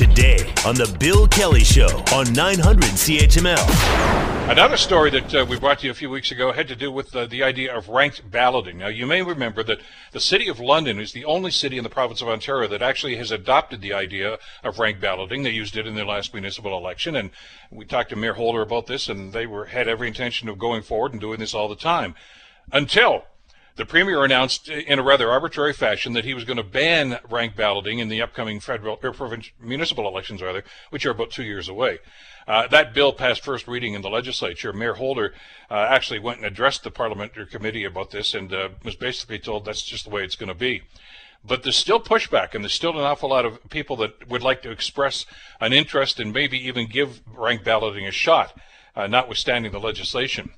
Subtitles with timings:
[0.00, 4.50] today on The Bill Kelly Show on 900 CHML.
[4.50, 6.90] Another story that uh, we brought to you a few weeks ago had to do
[6.90, 8.78] with uh, the idea of ranked balloting.
[8.78, 9.82] Now, you may remember that
[10.12, 13.16] the City of London is the only city in the province of Ontario that actually
[13.16, 15.42] has adopted the idea of ranked balloting.
[15.42, 17.30] They used it in their last municipal election, and
[17.70, 20.80] we talked to Mayor Holder about this, and they were had every intention of going
[20.80, 22.14] forward and doing this all the time.
[22.72, 23.24] Until
[23.80, 27.56] the premier announced in a rather arbitrary fashion that he was going to ban rank
[27.56, 31.66] balloting in the upcoming federal or provincial municipal elections, rather, which are about two years
[31.66, 31.98] away.
[32.46, 34.74] Uh, that bill passed first reading in the legislature.
[34.74, 35.32] Mayor Holder
[35.70, 39.64] uh, actually went and addressed the parliamentary committee about this and uh, was basically told
[39.64, 40.82] that's just the way it's going to be.
[41.42, 44.60] But there's still pushback, and there's still an awful lot of people that would like
[44.60, 45.24] to express
[45.58, 48.54] an interest and maybe even give rank balloting a shot,
[48.94, 50.50] uh, notwithstanding the legislation.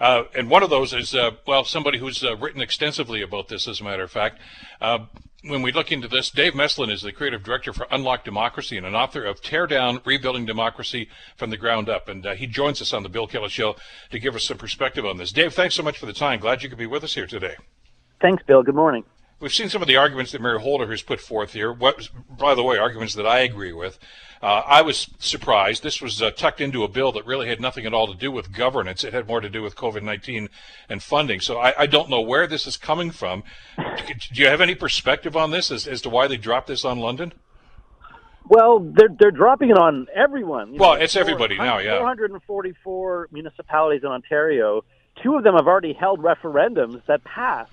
[0.00, 3.68] Uh, and one of those is, uh, well, somebody who's uh, written extensively about this,
[3.68, 4.38] as a matter of fact.
[4.80, 5.00] Uh,
[5.46, 8.86] when we look into this, Dave Meslin is the creative director for Unlock Democracy and
[8.86, 12.08] an author of Tear Down Rebuilding Democracy from the Ground Up.
[12.08, 13.76] And uh, he joins us on the Bill Kelly Show
[14.10, 15.32] to give us some perspective on this.
[15.32, 16.40] Dave, thanks so much for the time.
[16.40, 17.56] Glad you could be with us here today.
[18.20, 18.62] Thanks, Bill.
[18.62, 19.04] Good morning.
[19.44, 21.70] We've seen some of the arguments that Mayor Holder has put forth here.
[21.70, 23.98] What, by the way, arguments that I agree with.
[24.40, 25.82] Uh, I was surprised.
[25.82, 28.32] This was uh, tucked into a bill that really had nothing at all to do
[28.32, 29.04] with governance.
[29.04, 30.48] It had more to do with COVID 19
[30.88, 31.40] and funding.
[31.40, 33.42] So I, I, don't know where this is coming from.
[33.76, 36.98] Do you have any perspective on this as, as to why they dropped this on
[36.98, 37.34] London?
[38.48, 40.72] Well, they're they're dropping it on everyone.
[40.72, 41.80] You well, know, it's everybody now.
[41.80, 44.86] Yeah, 444 municipalities in Ontario.
[45.22, 47.72] Two of them have already held referendums that passed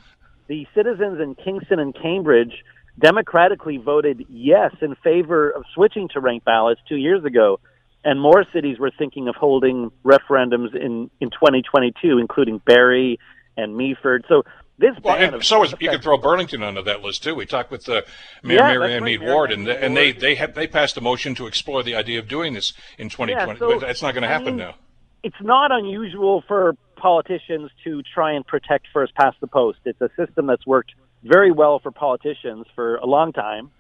[0.52, 2.66] the citizens in Kingston and Cambridge
[3.00, 7.62] democratically voted yes in favor of switching to ranked ballots two years ago.
[8.04, 13.18] And more cities were thinking of holding referendums in, in 2022, including Barrie
[13.56, 14.24] and Meaford.
[14.28, 14.44] So
[14.78, 17.34] this well, and so is, you can throw Burlington under that list too.
[17.34, 18.02] We talked with uh,
[18.44, 21.48] Mayor yeah, Marianne Meed Ward, and and they they have, they passed a motion to
[21.48, 23.52] explore the idea of doing this in 2020.
[23.52, 24.76] Yeah, so, but that's not going to happen I mean, now.
[25.24, 29.80] It's not unusual for politicians to try and protect first past the post.
[29.86, 33.72] It's a system that's worked very well for politicians for a long time.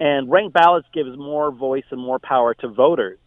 [0.00, 3.18] And ranked ballots gives more voice and more power to voters.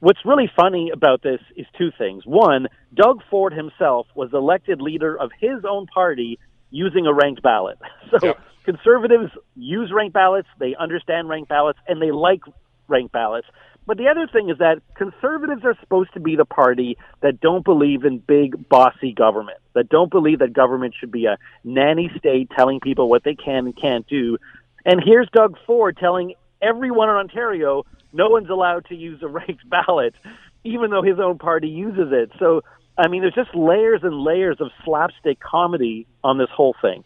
[0.00, 2.24] What's really funny about this is two things.
[2.26, 6.38] One, Doug Ford himself was elected leader of his own party
[6.70, 7.78] using a ranked ballot.
[8.10, 8.40] So yep.
[8.64, 12.40] conservatives use ranked ballots, they understand ranked ballots, and they like
[12.88, 13.46] ranked ballots.
[13.86, 17.64] But the other thing is that conservatives are supposed to be the party that don't
[17.64, 22.50] believe in big, bossy government, that don't believe that government should be a nanny state
[22.54, 24.38] telling people what they can and can't do.
[24.84, 29.68] And here's Doug Ford telling everyone in Ontario no one's allowed to use a ranked
[29.68, 30.14] ballot,
[30.64, 32.30] even though his own party uses it.
[32.38, 32.62] So,
[32.98, 37.04] I mean, there's just layers and layers of slapstick comedy on this whole thing.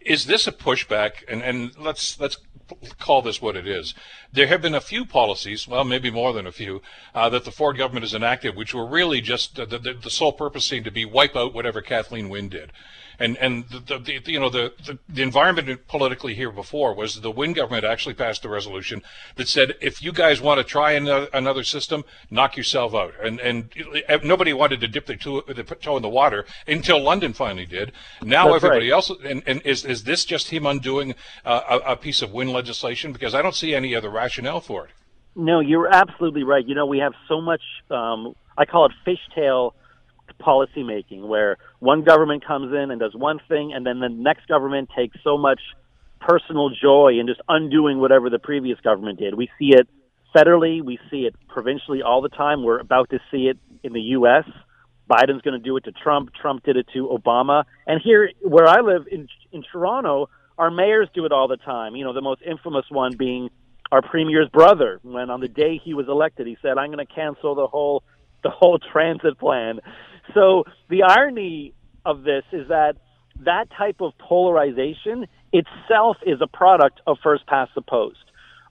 [0.00, 1.24] Is this a pushback?
[1.28, 2.38] And, and let's let's
[2.98, 3.94] call this what it is.
[4.32, 6.82] There have been a few policies, well, maybe more than a few,
[7.14, 10.10] uh, that the Ford government has enacted, which were really just uh, the, the, the,
[10.10, 12.72] sole purpose seemed to be wipe out whatever Kathleen Wynne did.
[13.20, 17.30] And and the, the, you know the, the, the environment politically here before was the
[17.30, 19.02] Wynne government actually passed a resolution
[19.36, 23.12] that said if you guys want to try another, another system, knock yourself out.
[23.22, 23.68] And and
[24.24, 27.92] nobody wanted to dip their toe, their toe in the water until London finally did.
[28.22, 28.94] Now That's everybody right.
[28.94, 31.14] else and, and is is this just him undoing
[31.44, 33.12] uh, a, a piece of Wynne legislation?
[33.12, 34.92] Because I don't see any other rationale for it.
[35.34, 36.66] No, you're absolutely right.
[36.66, 37.62] You know, we have so much.
[37.90, 39.72] Um, I call it fishtail
[40.38, 44.48] policy making where one government comes in and does one thing and then the next
[44.48, 45.60] government takes so much
[46.20, 49.34] personal joy in just undoing whatever the previous government did.
[49.34, 49.88] We see it
[50.34, 52.64] federally, we see it provincially all the time.
[52.64, 54.44] We're about to see it in the US.
[55.10, 56.32] Biden's going to do it to Trump.
[56.40, 57.64] Trump did it to Obama.
[57.86, 60.28] And here where I live in in Toronto,
[60.60, 61.96] our mayors do it all the time.
[61.96, 63.48] You know, the most infamous one being
[63.90, 67.12] our premier's brother when on the day he was elected he said I'm going to
[67.12, 68.04] cancel the whole
[68.44, 69.80] the whole transit plan.
[70.34, 71.72] So the irony
[72.04, 72.96] of this is that
[73.44, 78.18] that type of polarization itself is a product of first past the post.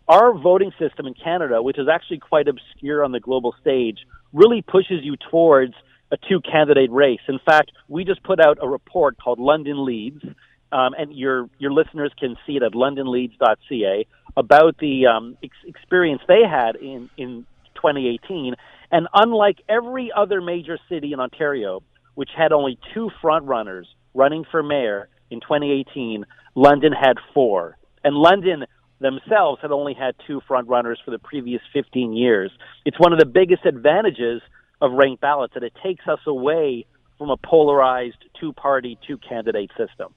[0.07, 3.97] Our voting system in Canada, which is actually quite obscure on the global stage,
[4.31, 5.73] really pushes you towards
[6.11, 7.19] a two candidate race.
[7.27, 10.23] In fact, we just put out a report called London Leads,
[10.71, 14.05] um, and your your listeners can see it at londonleads.ca
[14.37, 17.45] about the um, ex- experience they had in in
[17.75, 18.55] 2018.
[18.91, 21.81] And unlike every other major city in Ontario,
[22.15, 26.25] which had only two front runners running for mayor in 2018,
[26.55, 27.77] London had four.
[28.03, 28.65] And London
[28.99, 32.51] themselves had only had two front runners for the previous 15 years.
[32.85, 34.41] It's one of the biggest advantages
[34.81, 36.85] of ranked ballots that it takes us away
[37.17, 40.13] from a polarized two party, two candidate system.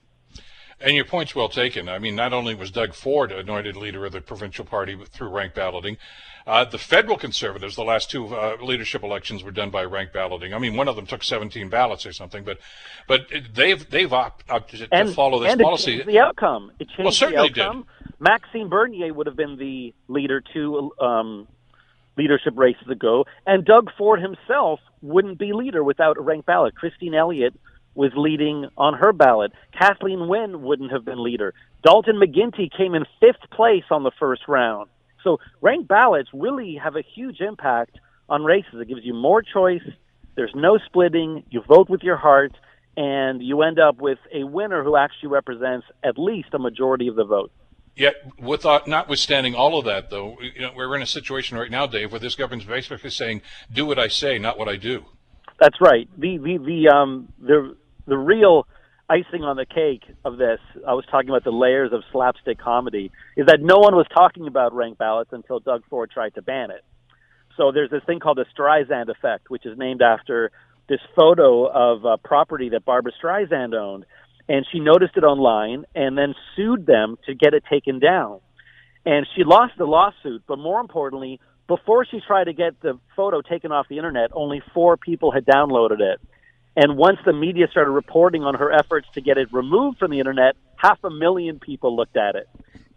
[0.82, 1.88] And your point's well taken.
[1.88, 5.54] I mean, not only was Doug Ford anointed leader of the provincial party through rank
[5.54, 5.96] balloting,
[6.46, 10.52] uh, the federal conservatives, the last two uh, leadership elections were done by rank balloting.
[10.54, 12.58] I mean, one of them took 17 ballots or something, but
[13.06, 15.92] but they've they've opted to, follow this and policy.
[15.92, 16.72] It changed the outcome.
[16.80, 17.86] It changed well, certainly the outcome.
[18.02, 18.20] Did.
[18.20, 21.46] Maxime Bernier would have been the leader two um,
[22.16, 26.74] leadership races ago, and Doug Ford himself wouldn't be leader without a ranked ballot.
[26.74, 27.54] Christine Elliott
[27.94, 29.52] was leading on her ballot.
[29.78, 31.54] Kathleen Wynne wouldn't have been leader.
[31.84, 34.88] Dalton McGuinty came in fifth place on the first round.
[35.22, 37.98] So ranked ballots really have a huge impact
[38.28, 38.74] on races.
[38.74, 39.82] It gives you more choice.
[40.34, 41.44] There's no splitting.
[41.50, 42.52] You vote with your heart,
[42.96, 47.16] and you end up with a winner who actually represents at least a majority of
[47.16, 47.52] the vote.
[47.94, 51.86] Yet, without, notwithstanding all of that, though, you know, we're in a situation right now,
[51.86, 55.04] Dave, where this government's basically saying, "Do what I say, not what I do."
[55.60, 56.08] That's right.
[56.18, 58.66] The the the um the the real
[59.08, 63.10] icing on the cake of this, I was talking about the layers of slapstick comedy,
[63.36, 66.70] is that no one was talking about ranked ballots until Doug Ford tried to ban
[66.70, 66.84] it.
[67.56, 70.50] So there's this thing called the Streisand effect, which is named after
[70.88, 74.06] this photo of a property that Barbara Streisand owned.
[74.48, 78.40] And she noticed it online and then sued them to get it taken down.
[79.04, 83.40] And she lost the lawsuit, but more importantly, before she tried to get the photo
[83.40, 86.20] taken off the internet, only four people had downloaded it.
[86.76, 90.18] And once the media started reporting on her efforts to get it removed from the
[90.18, 92.48] internet, half a million people looked at it.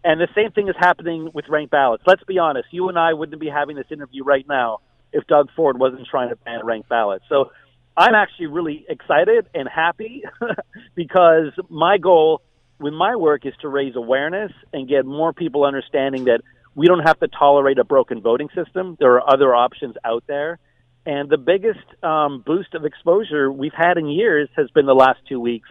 [0.02, 2.04] And the same thing is happening with ranked ballots.
[2.06, 4.78] Let's be honest, you and I wouldn't be having this interview right now
[5.12, 7.24] if Doug Ford wasn't trying to ban ranked ballots.
[7.28, 7.50] So
[7.96, 10.22] I'm actually really excited and happy
[10.94, 12.42] because my goal
[12.78, 16.40] with my work is to raise awareness and get more people understanding that
[16.74, 18.96] we don't have to tolerate a broken voting system.
[19.00, 20.58] There are other options out there.
[21.06, 25.20] And the biggest um, boost of exposure we've had in years has been the last
[25.28, 25.68] two weeks,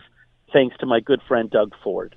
[0.53, 2.15] thanks to my good friend Doug Ford.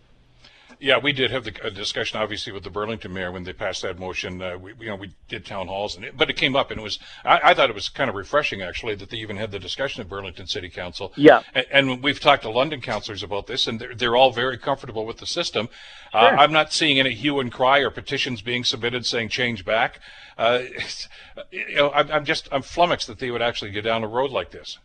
[0.81, 3.99] Yeah, we did have the discussion, obviously, with the Burlington mayor when they passed that
[3.99, 4.41] motion.
[4.41, 6.79] Uh, we, you know, we did town halls, and it, but it came up, and
[6.79, 6.99] it was.
[7.25, 10.01] I, I, thought it was kind of refreshing, actually, that they even had the discussion
[10.01, 11.13] at Burlington City Council.
[11.17, 11.43] Yeah.
[11.55, 15.05] And, and we've talked to London councillors about this, and they're, they're all very comfortable
[15.05, 15.69] with the system.
[16.13, 16.39] Uh, sure.
[16.39, 20.01] Uh, I'm not seeing any hue and cry or petitions being submitted saying change back.
[20.37, 20.61] Uh,
[21.51, 24.31] you know, I'm, I'm just I'm flummoxed that they would actually go down a road
[24.31, 24.79] like this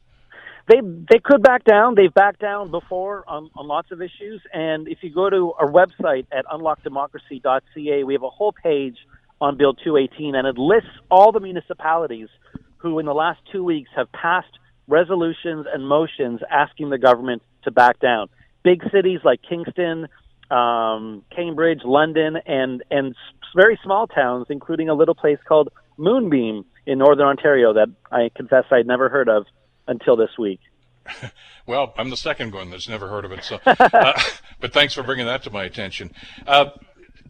[0.67, 1.95] they they could back down.
[1.95, 4.41] They've backed down before on, on lots of issues.
[4.53, 8.97] And if you go to our website at unlockdemocracy.ca, we have a whole page
[9.41, 12.29] on Bill 218, and it lists all the municipalities
[12.77, 14.57] who, in the last two weeks, have passed
[14.87, 18.29] resolutions and motions asking the government to back down.
[18.63, 20.07] Big cities like Kingston,
[20.49, 23.15] um, Cambridge, London, and and
[23.53, 28.63] very small towns, including a little place called Moonbeam in northern Ontario that I confess
[28.71, 29.45] I'd never heard of
[29.87, 30.59] until this week.
[31.65, 33.43] well, I'm the second one that's never heard of it.
[33.43, 34.19] So, uh,
[34.59, 36.11] but thanks for bringing that to my attention.
[36.47, 36.69] Uh,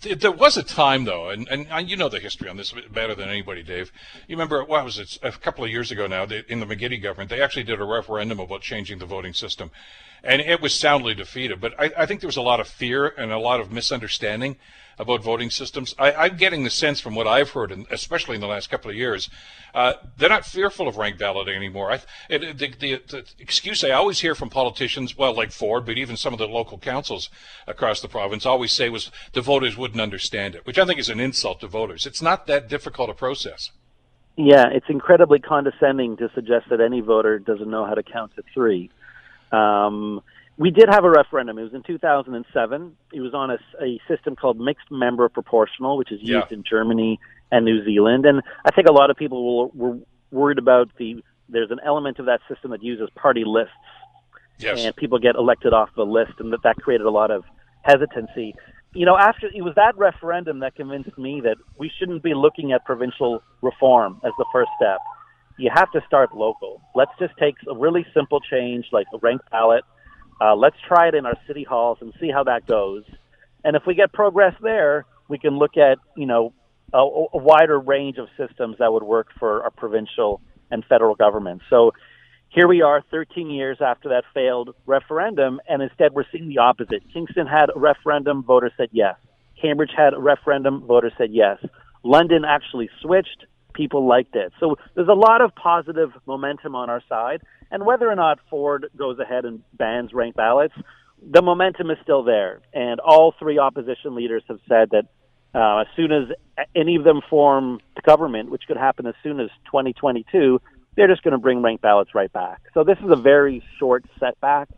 [0.01, 3.15] th- there was a time, though, and, and you know the history on this better
[3.15, 3.91] than anybody, Dave.
[4.27, 7.01] You remember, what was it, a couple of years ago now, they, in the McGuinty
[7.01, 9.71] government, they actually did a referendum about changing the voting system.
[10.23, 11.59] And it was soundly defeated.
[11.59, 14.55] But I, I think there was a lot of fear and a lot of misunderstanding
[14.99, 15.95] about voting systems.
[15.97, 18.91] I, am getting the sense from what I've heard, and especially in the last couple
[18.91, 19.29] of years,
[19.73, 21.91] uh, they're not fearful of rank balloting anymore.
[21.91, 25.97] I, it, the, the, the, excuse I always hear from politicians, well, like Ford, but
[25.97, 27.29] even some of the local councils
[27.67, 31.09] across the province, always say was the voters wouldn't understand it, which I think is
[31.09, 32.05] an insult to voters.
[32.05, 33.71] It's not that difficult a process.
[34.35, 38.43] Yeah, it's incredibly condescending to suggest that any voter doesn't know how to count to
[38.53, 38.89] three.
[39.51, 40.21] Um,
[40.57, 41.57] we did have a referendum.
[41.57, 42.95] It was in 2007.
[43.11, 46.57] It was on a, a system called mixed member proportional, which is used yeah.
[46.57, 47.19] in Germany
[47.51, 48.25] and New Zealand.
[48.25, 49.99] And I think a lot of people were, were
[50.31, 51.23] worried about the.
[51.49, 53.73] There's an element of that system that uses party lists,
[54.57, 54.83] yes.
[54.83, 57.43] and people get elected off the list, and that that created a lot of
[57.81, 58.55] hesitancy.
[58.93, 62.71] You know, after it was that referendum that convinced me that we shouldn't be looking
[62.71, 64.99] at provincial reform as the first step.
[65.59, 66.81] You have to start local.
[66.95, 69.83] Let's just take a really simple change like a ranked ballot
[70.43, 73.03] uh, let's try it in our city halls and see how that goes.
[73.63, 76.53] And if we get progress there, we can look at you know
[76.93, 81.63] a, a wider range of systems that would work for our provincial and federal governments.
[81.69, 81.93] So
[82.49, 87.03] here we are 13 years after that failed referendum, and instead we're seeing the opposite.
[87.13, 89.15] Kingston had a referendum, voters said yes.
[89.59, 91.57] Cambridge had a referendum, voters said yes.
[92.03, 94.51] London actually switched, people liked it.
[94.59, 97.41] So there's a lot of positive momentum on our side.
[97.73, 100.75] And whether or not Ford goes ahead and bans ranked ballots,
[101.27, 102.61] the momentum is still there.
[102.71, 105.05] And all three opposition leaders have said that
[105.55, 106.27] uh, as soon as
[106.75, 110.61] any of them form the government, which could happen as soon as 2022,
[110.95, 112.61] they're just going to bring ranked ballots right back.
[112.75, 114.69] So this is a very short setback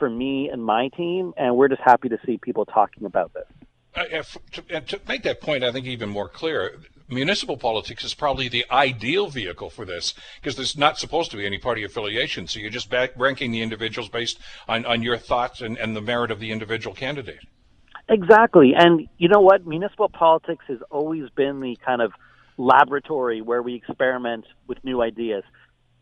[0.00, 3.46] for me and my team, and we're just happy to see people talking about this.
[3.94, 6.80] Uh, to, to, make that point, I think even more clear,
[7.12, 11.46] municipal politics is probably the ideal vehicle for this because there's not supposed to be
[11.46, 12.46] any party affiliation.
[12.46, 14.38] So you're just back ranking the individuals based
[14.68, 17.40] on, on your thoughts and, and the merit of the individual candidate.
[18.08, 18.72] Exactly.
[18.76, 19.66] And you know what?
[19.66, 22.12] Municipal politics has always been the kind of
[22.58, 25.44] laboratory where we experiment with new ideas.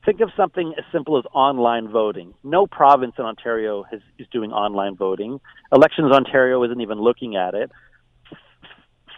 [0.04, 2.32] Think of something as simple as online voting.
[2.42, 5.40] No province in Ontario has, is doing online voting.
[5.72, 7.70] Elections Ontario isn't even looking at it.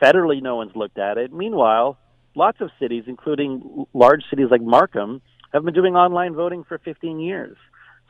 [0.03, 1.33] Federally, no one's looked at it.
[1.33, 1.99] Meanwhile,
[2.35, 7.21] lots of cities, including large cities like Markham, have been doing online voting for 15
[7.21, 7.57] years.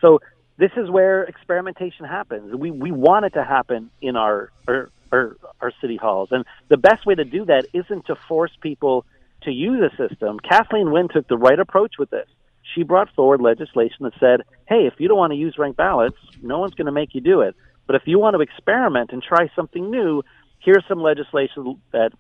[0.01, 0.21] So
[0.57, 2.55] this is where experimentation happens.
[2.55, 6.77] We we want it to happen in our our, our, our city halls, and the
[6.77, 9.05] best way to do that isn't to force people
[9.43, 10.39] to use a system.
[10.39, 12.29] Kathleen Wynne took the right approach with this
[12.75, 16.17] she brought forward legislation that said, hey, if you don't want to use ranked ballots,
[16.43, 17.55] no one's going to make you do it.
[17.87, 20.23] But if you want to experiment and try something new,
[20.65, 22.13] here's some legislation that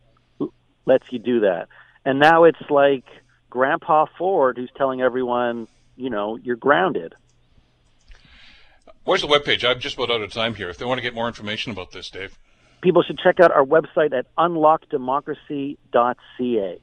[0.84, 1.68] lets you do that.
[2.04, 3.04] And now it's like
[3.50, 7.14] Grandpa Ford who's telling everyone, you know, you're grounded.
[9.04, 9.68] Where's the webpage?
[9.68, 10.70] I'm just about out of time here.
[10.70, 12.38] If they want to get more information about this, Dave.
[12.82, 16.78] People should check out our website at unlockdemocracy.ca.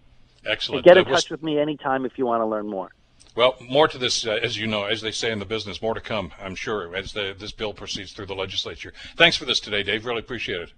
[0.45, 0.77] Excellent.
[0.77, 2.89] And get in touch with me anytime if you want to learn more.
[3.35, 5.93] Well, more to this, uh, as you know, as they say in the business, more
[5.93, 8.93] to come, I'm sure, as the, this bill proceeds through the legislature.
[9.15, 10.05] Thanks for this today, Dave.
[10.05, 10.73] Really appreciate it.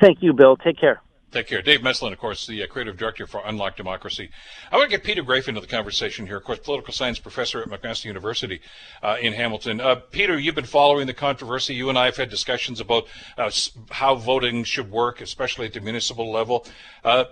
[0.00, 0.56] Thank you, Bill.
[0.56, 1.02] Take care.
[1.30, 1.62] Take care.
[1.62, 4.30] Dave Meslin, of course, the uh, creative director for Unlock Democracy.
[4.72, 7.62] I want to get Peter Graefe into the conversation here, of course, political science professor
[7.62, 8.60] at McMaster University
[9.00, 9.80] uh, in Hamilton.
[9.80, 11.72] Uh, Peter, you've been following the controversy.
[11.74, 13.06] You and I have had discussions about
[13.38, 13.48] uh,
[13.90, 16.66] how voting should work, especially at the municipal level.
[17.04, 17.26] Uh,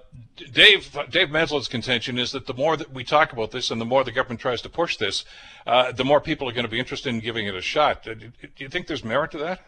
[0.53, 3.85] Dave, Dave Meslin's contention is that the more that we talk about this and the
[3.85, 5.25] more the government tries to push this,
[5.67, 8.05] uh, the more people are going to be interested in giving it a shot.
[8.05, 9.61] Do you think there's merit to that?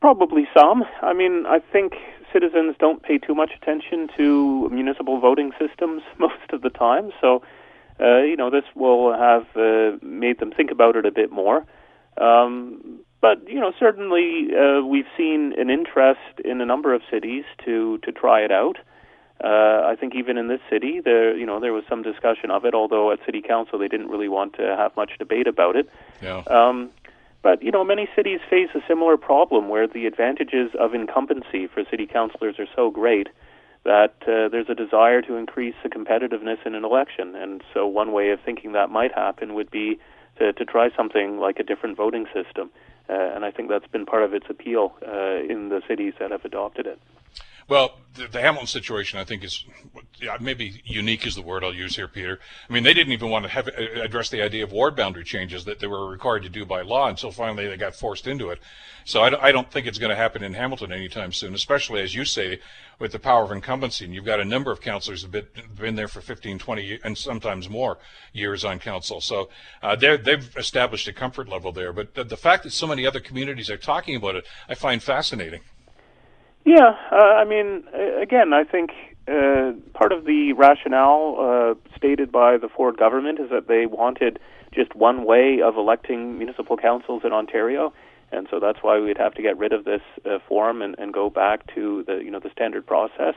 [0.00, 0.84] Probably some.
[1.02, 1.94] I mean, I think
[2.32, 7.10] citizens don't pay too much attention to municipal voting systems most of the time.
[7.20, 7.42] So,
[8.00, 11.66] uh, you know, this will have uh, made them think about it a bit more.
[12.16, 17.44] Um, but you know, certainly uh, we've seen an interest in a number of cities
[17.64, 18.78] to to try it out.
[19.42, 22.64] Uh, I think even in this city, there you know there was some discussion of
[22.64, 22.74] it.
[22.74, 25.88] Although at city council they didn't really want to have much debate about it.
[26.22, 26.42] Yeah.
[26.46, 26.90] Um,
[27.42, 31.82] but you know, many cities face a similar problem where the advantages of incumbency for
[31.90, 33.28] city councilors are so great
[33.84, 37.34] that uh, there's a desire to increase the competitiveness in an election.
[37.34, 39.98] And so, one way of thinking that might happen would be
[40.38, 42.70] to, to try something like a different voting system.
[43.08, 46.30] Uh, and I think that's been part of its appeal uh, in the cities that
[46.30, 47.00] have adopted it.
[47.70, 49.64] Well, the, the, Hamilton situation, I think, is
[50.20, 52.40] yeah, maybe unique is the word I'll use here, Peter.
[52.68, 55.22] I mean, they didn't even want to have, uh, address the idea of ward boundary
[55.22, 58.50] changes that they were required to do by law until finally they got forced into
[58.50, 58.58] it.
[59.04, 62.12] So I, I don't think it's going to happen in Hamilton anytime soon, especially as
[62.12, 62.58] you say,
[62.98, 64.04] with the power of incumbency.
[64.04, 65.46] And you've got a number of councillors who've been,
[65.78, 67.98] been there for 15, 20, and sometimes more
[68.32, 69.20] years on council.
[69.20, 69.48] So
[69.80, 71.92] uh, they've established a comfort level there.
[71.92, 75.00] But the, the fact that so many other communities are talking about it, I find
[75.00, 75.60] fascinating.
[76.64, 77.84] Yeah, uh, I mean,
[78.20, 78.90] again, I think
[79.26, 84.38] uh, part of the rationale uh, stated by the Ford government is that they wanted
[84.72, 87.92] just one way of electing municipal councils in Ontario,
[88.30, 91.12] and so that's why we'd have to get rid of this uh, form and, and
[91.12, 93.34] go back to the you know the standard process.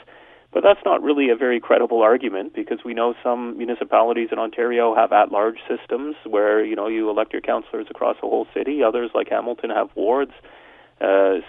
[0.51, 4.94] But that's not really a very credible argument because we know some municipalities in Ontario
[4.94, 8.84] have at-large systems where you know you elect your councillors across the whole city.
[8.84, 10.34] Others, like Hamilton, have wards.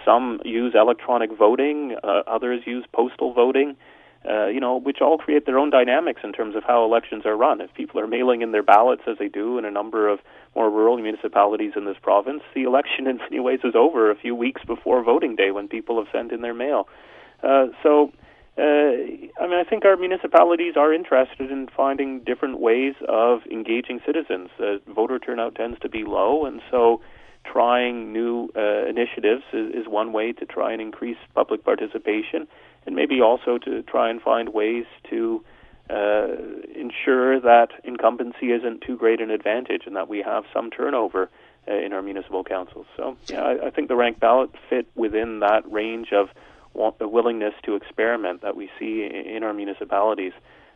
[0.03, 3.75] Some use electronic voting, uh, others use postal voting.
[4.27, 7.37] Uh, you know, which all create their own dynamics in terms of how elections are
[7.37, 7.61] run.
[7.61, 10.17] If people are mailing in their ballots, as they do in a number of
[10.55, 14.33] more rural municipalities in this province, the election in many ways is over a few
[14.33, 16.87] weeks before voting day when people have sent in their mail.
[17.43, 18.11] Uh, so,
[18.57, 23.99] uh, I mean, I think our municipalities are interested in finding different ways of engaging
[24.07, 24.49] citizens.
[24.59, 26.99] Uh, voter turnout tends to be low, and so
[27.55, 32.45] trying new uh, initiatives is, is one way to try and increase public participation,
[32.85, 35.41] and maybe also to try and find ways to
[35.89, 36.27] uh,
[36.75, 41.29] ensure that incumbency isn't too great an advantage and that we have some turnover
[41.69, 42.87] uh, in our municipal councils.
[42.97, 46.27] So, yeah, I, I think the ranked ballot fit within that range of
[46.99, 50.33] the willingness to experiment that we see in our municipalities.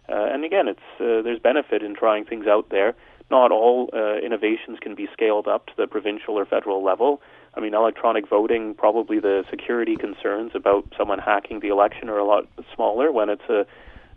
[0.08, 2.96] Uh, and again, it's uh, there's benefit in trying things out there
[3.32, 7.22] not all uh, innovations can be scaled up to the provincial or federal level.
[7.56, 12.26] I mean, electronic voting, probably the security concerns about someone hacking the election are a
[12.26, 13.66] lot smaller when it's a,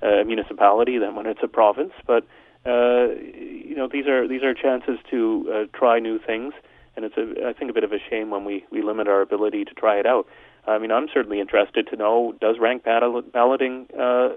[0.07, 1.92] a municipality than when it's a province.
[2.07, 2.26] But
[2.64, 6.54] uh, you know, these are these are chances to uh, try new things.
[6.97, 9.21] and it's a, I think a bit of a shame when we we limit our
[9.21, 10.26] ability to try it out.
[10.66, 14.31] I mean, I'm certainly interested to know does rank ballot, balloting uh,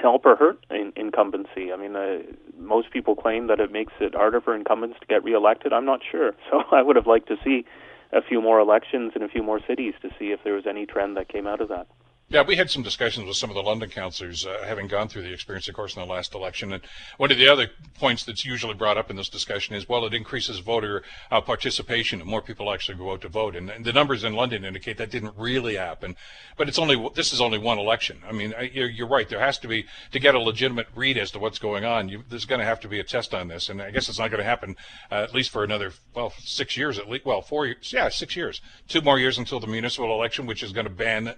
[0.00, 1.72] help or hurt in, incumbency?
[1.72, 2.18] I mean, uh,
[2.58, 5.72] most people claim that it makes it harder for incumbents to get reelected.
[5.72, 6.32] I'm not sure.
[6.50, 7.64] So I would have liked to see
[8.12, 10.86] a few more elections in a few more cities to see if there was any
[10.86, 11.86] trend that came out of that.
[12.30, 15.22] Yeah, we had some discussions with some of the London councillors, uh, having gone through
[15.22, 16.74] the experience, of course, in the last election.
[16.74, 16.82] And
[17.16, 20.12] one of the other points that's usually brought up in this discussion is, well, it
[20.12, 23.56] increases voter uh, participation and more people actually go out to vote.
[23.56, 26.16] And, and, the numbers in London indicate that didn't really happen.
[26.58, 28.18] But it's only this is only one election.
[28.28, 29.26] I mean, you're, you're right.
[29.26, 32.10] There has to be to get a legitimate read as to what's going on.
[32.10, 34.18] You, there's going to have to be a test on this, and I guess it's
[34.18, 34.76] not going to happen
[35.10, 37.24] uh, at least for another well six years at least.
[37.24, 37.90] Well, four years.
[37.90, 38.60] Yeah, six years.
[38.86, 41.34] Two more years until the municipal election, which is going to ban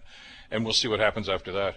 [0.50, 1.76] and we'll see what happens after that.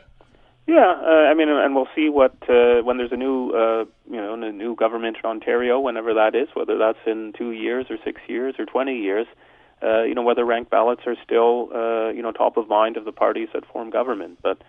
[0.66, 4.16] Yeah, uh, I mean, and we'll see what uh, when there's a new, uh, you
[4.16, 7.98] know, a new government in Ontario, whenever that is, whether that's in two years or
[8.04, 9.28] six years or twenty years.
[9.82, 13.04] Uh, you know, whether ranked ballots are still, uh, you know, top of mind of
[13.04, 14.40] the parties that form government.
[14.42, 14.62] But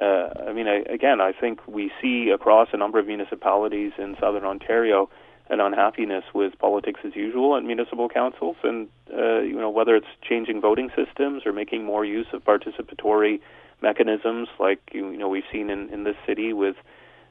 [0.00, 4.16] uh, I mean, I, again, I think we see across a number of municipalities in
[4.20, 5.10] southern Ontario
[5.48, 10.06] an unhappiness with politics as usual at municipal councils, and uh, you know whether it's
[10.22, 13.40] changing voting systems or making more use of participatory
[13.82, 16.76] mechanisms, like you know we've seen in, in this city with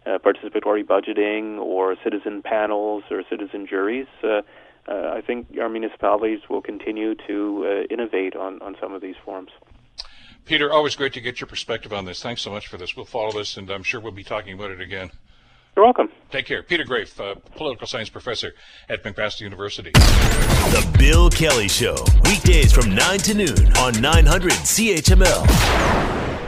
[0.05, 4.07] uh, participatory budgeting or citizen panels or citizen juries.
[4.23, 4.41] Uh,
[4.87, 9.15] uh, I think our municipalities will continue to uh, innovate on, on some of these
[9.23, 9.51] forms.
[10.45, 12.23] Peter, always great to get your perspective on this.
[12.23, 12.95] Thanks so much for this.
[12.95, 15.11] We'll follow this, and I'm sure we'll be talking about it again.
[15.75, 16.09] You're welcome.
[16.31, 16.63] Take care.
[16.63, 18.53] Peter Graefe, uh, political science professor
[18.89, 19.91] at McMaster University.
[19.91, 26.38] The Bill Kelly Show, weekdays from 9 to noon on 900 CHML.